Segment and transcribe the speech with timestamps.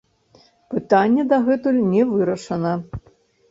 [0.71, 2.73] Пытанне дагэтуль не вырашана.